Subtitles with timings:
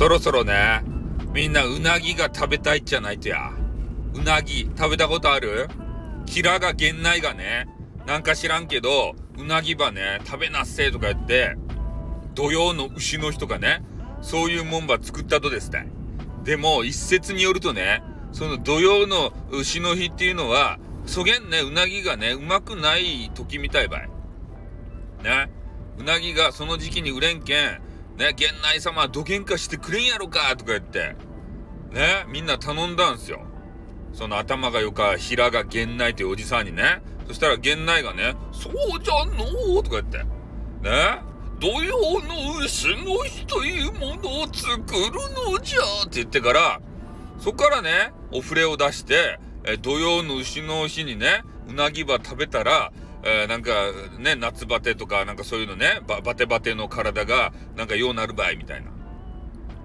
[0.00, 0.82] そろそろね、
[1.34, 3.52] みんなうなぎが食べたいじゃないとや。
[4.14, 5.68] うなぎ、食べたことある？
[6.24, 7.68] キラが源内がね、
[8.06, 11.54] なんか知らんけど、うなぎばね、食べなっせとか言って、
[12.34, 13.84] 土曜の牛の人がね、
[14.22, 15.86] そういうもんば作ったとですね。
[16.44, 24.08] でも、一説によるとね、その土曜の牛の日っていうのは、そげんね、うなぎがね、うまくない時みたいばい。
[25.22, 25.50] ね。
[25.98, 27.82] うなぎがその時期に売れんけん、
[28.20, 31.16] ね、源内様はどげんかしてくれんやろかとか言って、
[31.90, 33.40] ね、みんな頼んだんすよ。
[34.12, 37.00] その頭がよか、平が源内というおじさんにね。
[37.26, 41.22] そしたら源内がね、そうじゃのうとか言って、ね、
[41.60, 46.80] 土曜の牛の日というものを作るのじゃって言ってから、
[47.38, 52.92] そっからね、お触れを出して、え土曜の牛の日にね、うなぎば食べたら、
[53.22, 53.72] えー、なんか
[54.18, 58.90] ね、夏バテとか、なんかそういうのね、バテバテの体が、なんかようなる場合みたいな。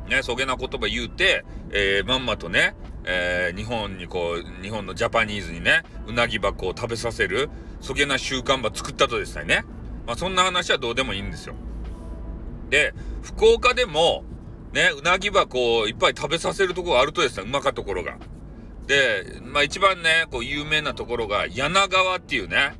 [0.09, 7.49] ね、そげな言葉言うて、えー、まんまとね、えー、日本にこう、日本のジャパニーズにね、うなぎ箱を食べさせる、
[7.81, 9.65] そげな習慣ば作ったとですね。
[10.05, 11.55] まあそんな話はどうでもいいんですよ。
[12.69, 14.23] で、福岡でも、
[14.73, 18.17] ね、うなぎ箱をいっぱい食べさせるとこがあるとですね、うまかところが。
[18.87, 22.73] で、まあ一番ね、こう有名なところが、柳川っていうね、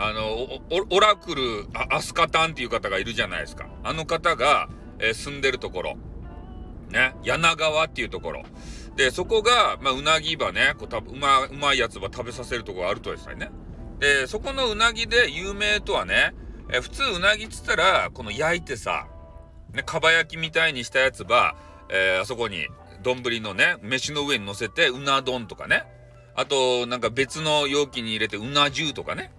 [0.00, 0.60] あの、
[0.90, 3.66] オラクル、アスカタンっていう方がいるじゃないですか。
[3.82, 4.68] あの方が、
[5.00, 5.96] えー、住んでるところ。
[6.90, 8.44] ね、柳川っていうところ。
[8.94, 13.50] で、そこが、まあ、うなぎばね、こう、たうま、うまいやつば食べさせるとこがあるとですね。
[13.98, 16.32] で、そこのうなぎで有名とはね、
[16.70, 19.08] えー、普通うなぎっつったら、この焼いてさ、
[19.72, 21.56] ね、かば焼きみたいにしたやつば、
[21.90, 22.68] えー、あそこに、
[23.02, 25.84] 丼のね、飯の上に乗せて、うな丼とかね。
[26.36, 29.32] あと、なんか別の容器に入れて、うな重とかね。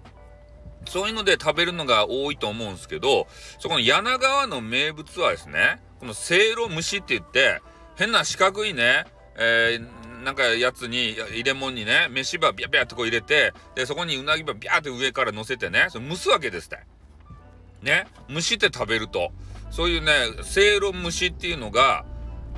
[0.85, 3.27] そういうので食べるのが多いと思うんですけど、
[3.59, 7.61] そこの柳川の名物はですね、このせいろ蒸しって言って、
[7.95, 9.05] 変な四角いね、
[9.37, 16.79] えー、なんかやつに、入れ物にね、飯ばビャビャってこう入れて、で、そこにうなぎばビャーって上から乗せてね、そ蒸すわけですって。
[17.81, 19.31] ね、蒸して食べると。
[19.71, 20.11] そういうね、
[20.43, 22.05] せいろ蒸しっていうのが、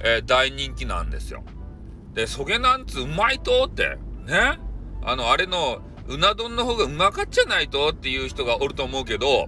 [0.03, 1.43] えー、大人気なんですよ。
[2.13, 4.59] で、そげなんつうまいとって、ね。
[5.03, 9.47] あの、あれの、うな丼の方がうまかっちゃないとっていう人がおると思うけど、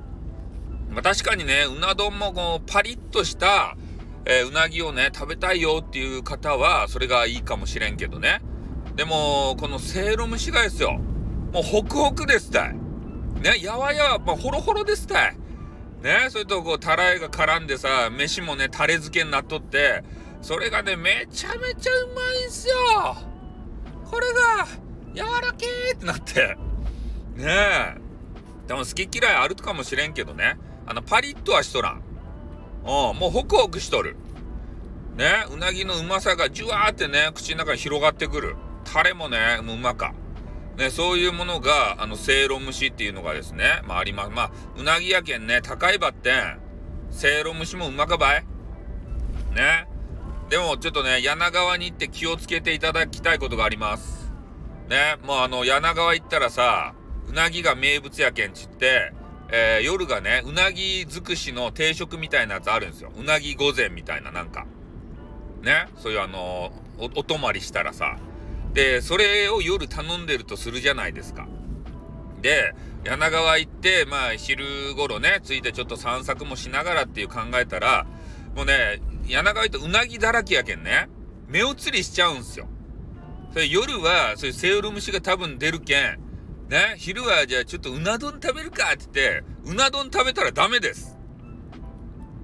[0.90, 3.76] まあ、確かにね、うな丼もこうパリッとした、
[4.26, 8.42] えー、うなぎをね、食べたいよっていう方は、それがいいかもしれんけどね。
[8.96, 11.00] でも、このせいろ蒸しがですよ。
[11.52, 12.74] もうホクホクですたい。
[12.74, 15.38] ね、やわやわ、まあ、ホロホロですたい。
[16.04, 20.04] ね、それとこう、たらいが絡んでさ、飯もね、タレ漬けになっとって、
[20.42, 22.76] それがね、めちゃめちゃうまいんすよ
[24.12, 24.68] これが、
[25.14, 26.58] 柔らけーってなって。
[27.36, 27.98] ねえ。
[28.68, 30.58] でも好き嫌いあるかもしれんけどね。
[30.86, 32.04] あの、パリッとはしとらん。
[32.84, 34.16] うん、もうホクホクしとる。
[35.16, 38.56] ね、うなぎのうまさがジュワーってね、口の中に広がってくる。
[38.84, 40.14] タレもね、もううまか。
[40.78, 44.32] ね、そういうものが、あの、せいろ蒸しっていうのがですね、まああります。
[44.32, 46.60] まあ、うなぎやけんね、高いばってん、
[47.12, 48.46] せいろ蒸しもうまかばい
[49.56, 49.88] ね。
[50.50, 54.23] でもちょっとね、柳川に行って気をつけていただきたいことがあります。
[54.94, 56.94] ね、もうあの、柳川行ったらさ、
[57.28, 59.12] うなぎが名物やけんちって、
[59.52, 63.12] えー、夜がね、うなぎ尽くしの定食みたいなやつあるんですよ。
[63.18, 64.68] うなぎ御膳みたいな、なんか。
[65.64, 68.18] ね、そういうあのお、お泊まりしたらさ。
[68.74, 71.48] で、それを夜頼んでるとするじゃないですか。
[72.44, 78.06] で、柳川行って、まあ、昼頃ね、ついてちょっと散策もしながらっていう考えたら、
[78.56, 81.10] もうね、柳川行ってうなぎだらけやけんね、
[81.48, 82.68] 目移りしちゃうんすよ。
[83.54, 86.20] それ夜は、そういうセオル虫が多分出るけん、
[86.70, 91.20] ね、昼はじゃあちょっとうな丼食べるかって言って、うな丼食べたらダメです。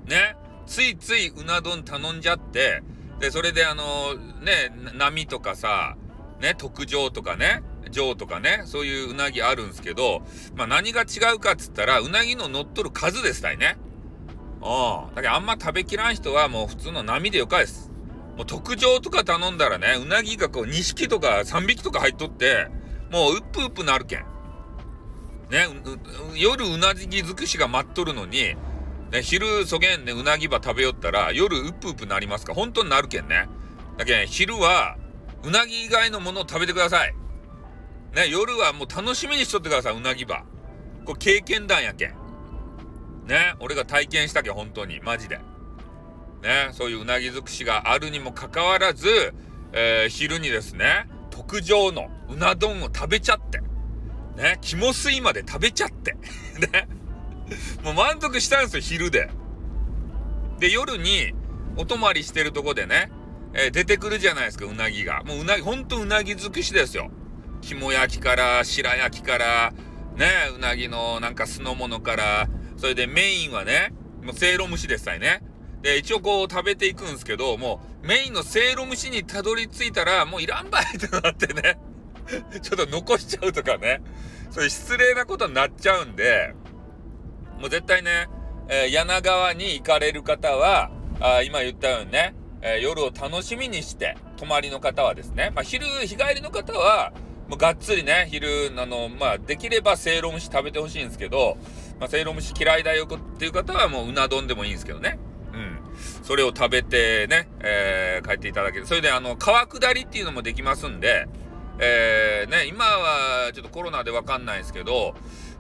[0.06, 0.36] ね、
[0.68, 2.84] ついついうな丼頼んじゃって、
[3.20, 5.98] で、それであの、ね、波とかさ、
[6.40, 10.22] ね、特上とかね、上とかね、そういううなぎあるんですけど、
[10.56, 13.78] まあ何が違うかっつったら、うなぎの乗っとる数ですたいね。
[14.62, 15.16] うん。
[15.16, 17.92] だけどあんま食べきらん人はもう普通の波でよかです。
[18.40, 22.70] もう特上とか頼んだらね、うなぎがこう2匹とか3匹とか入っとって、
[23.12, 24.20] もううっぷうっぷなるけん。
[25.50, 25.68] ね、
[26.38, 28.56] 夜うなぎ尽くしが待っとるのに、
[29.12, 33.50] ね、昼そげんね、うなぎば食べよったら、夜うっぷうっぷなりますか本当になるけんね。
[33.98, 34.96] だけん、昼は、
[35.44, 37.14] うなぎ以外のものを食べてください。
[38.16, 40.46] ね、夜はもう楽しみにしとってください、うなぎば。
[41.04, 42.14] これ経験談やけん。
[43.26, 45.02] ね、俺が体験したけん、本当に。
[45.02, 45.42] マジで。
[46.42, 49.34] ね、そういううなぎ尽くしがあるにもかかわらず、
[49.74, 53.60] えー、昼にですね、特上のうな丼を食べちゃって、
[54.38, 56.16] ね、肝水まで食べちゃって、
[56.72, 56.88] ね、
[57.84, 59.30] もう満足したんですよ、昼で。
[60.60, 61.34] で、夜に、
[61.78, 63.12] お泊まりしてるとこでね、
[63.54, 65.24] えー、出てくるじゃないですか、うなぎが。
[65.24, 67.12] もううなぎ、ほんとうなぎ尽くしですよ。
[67.62, 69.74] 肝焼きから、白焼きから、
[70.16, 73.94] ね、うなぎのなんか酢の物から、それでメインはね、
[74.24, 75.42] もうせいろ蒸しでさいね。
[75.82, 81.80] で、一応こう食べていくんですけど、もうメインのせいろ蒸しにたどり着いたら、もういらんばいってなってね、
[82.62, 84.02] ちょっと残しちゃうとかね、
[84.52, 86.54] そういう失礼なことになっちゃうんで、
[87.60, 88.28] もう絶対ね、
[88.68, 97.14] えー、柳川に行かれる方は、あ今言ったようにね、えー、夜を楽しみにして、泊まりの方はですね、まあ、昼、日帰りの方は、
[97.48, 101.58] もうがっつりね、昼、あの、まあ、できればせいろ蒸し食べてほしいんですけど、
[102.00, 105.20] まあ、せいろ蒸し嫌いだよっていう方はもううな丼でもいいんですけどね。
[106.30, 108.86] それを食べてね、えー、帰っていただける。
[108.86, 111.28] それで、あの、川下りっていうのもできますんで、
[111.80, 115.16] えー、ね、今はちょっとコロナでわかんないですけど、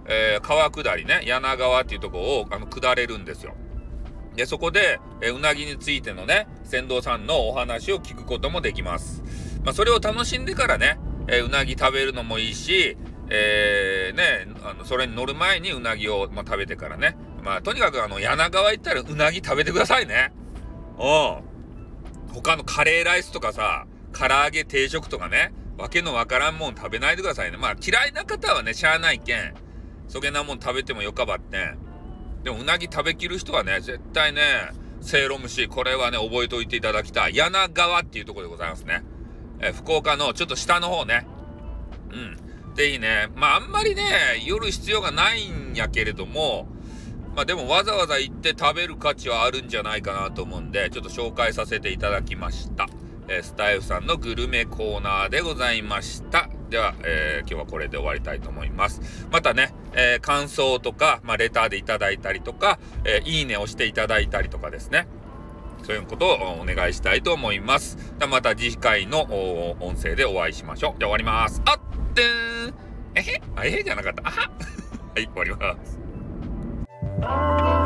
[0.05, 3.55] えー、川下りね、柳川っていうとこをあの下れるんですよ。
[4.35, 9.23] で、そこで、えー、うなぎについてのね、船頭さんのお話を聞くこともできます。
[9.65, 12.95] まあ、それを楽しんでからね、えー、うなぎ食べるのもいいし、
[13.31, 17.17] えー、ね、あの、それに乗る前にうなぎを、まあ、食べてからね。
[17.43, 20.31] まあ、とにかくあの、柳川行ったらうなぎ食べてくださいね。
[20.99, 22.33] うん。
[22.33, 27.57] 他のカレーライスとかさ、唐揚げ定食とかね、わけのわからんもん食べないでくださいね。
[27.57, 29.53] まあ嫌いな方はね、しゃあないけん、
[30.07, 31.75] そげなもん食べてもよかばって。
[32.43, 34.41] でもうなぎ食べきる人はね、絶対ね、
[35.01, 37.35] せいろ蒸し、これはね、覚えておいていただきたい。
[37.35, 39.03] 柳川っていうとこでございますね。
[39.61, 41.25] え福岡のちょっと下の方ね。
[42.11, 42.75] うん。
[42.75, 44.03] ぜひね、まああんまりね、
[44.45, 46.67] 夜必要がないんやけれども、
[47.39, 52.89] まあでもわざわざ行って食べる価値はあるんじゃないかなと思うんで、ちょっと紹介させていただきました。
[53.29, 56.49] えスタイフさんのグルメコーナーでございました。
[56.69, 59.25] では、えー、今日はこれで終わりたいと思います。
[59.31, 65.07] またね、えー、感想とか、まあ、レターでいただいたりとか、え、いいねをしていただいたりとかですね。
[65.83, 67.95] そういうことをお願いしたいと思います。
[68.19, 69.21] ではまた次回の
[69.79, 70.99] 音声でお会いしましょう。
[70.99, 71.61] で終わります。
[71.63, 71.79] あっ
[72.13, 72.73] てー
[73.15, 74.27] えへあえへじゃなかった。
[74.27, 74.51] あは
[75.15, 76.08] はい、終わります。
[77.21, 77.78] Oh.